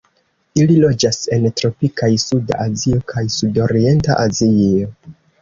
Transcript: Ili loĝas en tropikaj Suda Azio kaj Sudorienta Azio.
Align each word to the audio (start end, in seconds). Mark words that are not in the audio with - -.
Ili 0.61 0.77
loĝas 0.83 1.19
en 1.37 1.45
tropikaj 1.61 2.09
Suda 2.23 2.59
Azio 2.65 3.03
kaj 3.13 3.25
Sudorienta 3.35 4.19
Azio. 4.27 4.91